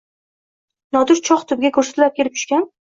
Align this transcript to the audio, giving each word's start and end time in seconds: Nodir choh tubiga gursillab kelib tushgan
Nodir 0.97 1.21
choh 1.31 1.47
tubiga 1.53 1.75
gursillab 1.79 2.19
kelib 2.21 2.39
tushgan 2.41 2.71